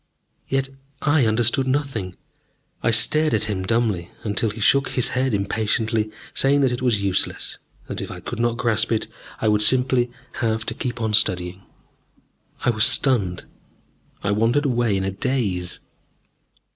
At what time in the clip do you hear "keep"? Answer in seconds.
10.73-10.99